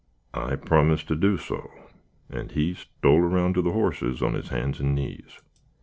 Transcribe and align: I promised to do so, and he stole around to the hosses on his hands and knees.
I 0.33 0.55
promised 0.55 1.07
to 1.09 1.15
do 1.15 1.37
so, 1.37 1.69
and 2.27 2.51
he 2.53 2.73
stole 2.73 3.19
around 3.19 3.53
to 3.53 3.61
the 3.61 3.71
hosses 3.73 4.23
on 4.23 4.33
his 4.33 4.49
hands 4.49 4.79
and 4.79 4.95
knees. 4.95 5.39